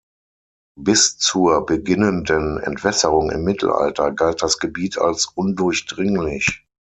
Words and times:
Bis 0.79 1.19
zur 1.19 1.63
beginnenden 1.67 2.57
Entwässerung 2.57 3.29
im 3.29 3.43
Mittelalter 3.43 4.11
galt 4.11 4.41
das 4.41 4.57
Gebiet 4.57 4.97
als 4.97 5.27
undurchdringlich. 5.27 6.65